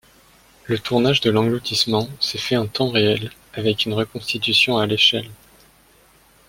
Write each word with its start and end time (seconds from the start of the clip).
Le 0.65 0.79
tournage 0.79 1.21
de 1.21 1.29
l'engloutissement 1.29 2.09
s'est 2.19 2.39
fait 2.39 2.57
en 2.57 2.65
temps 2.65 2.89
réel, 2.89 3.29
dans 3.55 3.71
une 3.71 3.93
reconstitution 3.93 4.79
à 4.79 4.87
l'échelle. 4.87 5.29